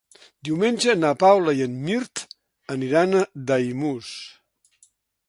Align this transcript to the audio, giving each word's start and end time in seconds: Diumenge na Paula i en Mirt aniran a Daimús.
Diumenge 0.47 0.93
na 1.01 1.11
Paula 1.23 1.53
i 1.59 1.61
en 1.65 1.75
Mirt 1.89 2.23
aniran 2.77 3.15
a 3.21 3.21
Daimús. 3.53 4.09